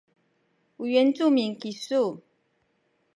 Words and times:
u 0.81 0.83
yuancumin 0.91 1.51
kami 1.61 1.73